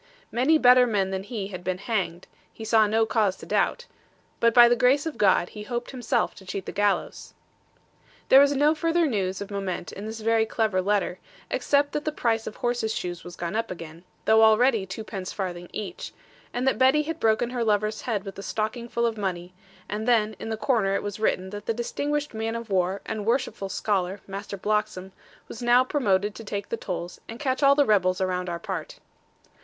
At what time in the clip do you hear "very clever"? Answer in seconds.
10.21-10.81